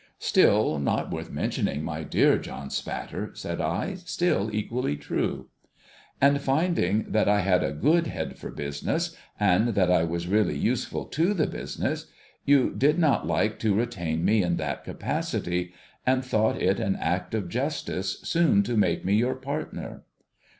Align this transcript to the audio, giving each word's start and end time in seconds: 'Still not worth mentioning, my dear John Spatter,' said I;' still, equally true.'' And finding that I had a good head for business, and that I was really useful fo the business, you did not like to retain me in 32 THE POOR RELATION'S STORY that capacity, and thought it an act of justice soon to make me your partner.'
'Still 0.17 0.79
not 0.79 1.11
worth 1.11 1.29
mentioning, 1.29 1.83
my 1.83 2.01
dear 2.01 2.39
John 2.39 2.71
Spatter,' 2.71 3.35
said 3.35 3.61
I;' 3.61 3.93
still, 4.03 4.49
equally 4.51 4.97
true.'' 4.97 5.49
And 6.19 6.41
finding 6.41 7.05
that 7.11 7.29
I 7.29 7.41
had 7.41 7.63
a 7.63 7.71
good 7.71 8.07
head 8.07 8.39
for 8.39 8.49
business, 8.49 9.15
and 9.39 9.75
that 9.75 9.91
I 9.91 10.03
was 10.03 10.25
really 10.27 10.57
useful 10.57 11.05
fo 11.13 11.33
the 11.33 11.45
business, 11.45 12.07
you 12.45 12.73
did 12.75 12.97
not 12.97 13.27
like 13.27 13.59
to 13.59 13.75
retain 13.75 14.25
me 14.25 14.41
in 14.41 14.57
32 14.57 14.57
THE 14.57 14.63
POOR 14.63 14.63
RELATION'S 14.63 14.63
STORY 14.63 14.73
that 14.73 14.85
capacity, 15.63 15.73
and 16.07 16.25
thought 16.25 16.59
it 16.59 16.79
an 16.79 16.95
act 16.95 17.35
of 17.35 17.47
justice 17.47 18.21
soon 18.21 18.63
to 18.63 18.75
make 18.75 19.05
me 19.05 19.13
your 19.13 19.35
partner.' 19.35 20.01